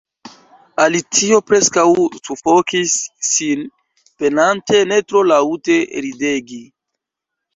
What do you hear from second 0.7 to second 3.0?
Alicio preskaŭ sufokis